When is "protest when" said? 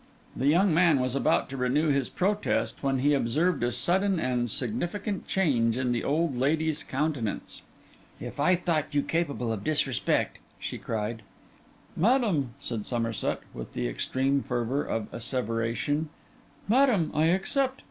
2.09-2.97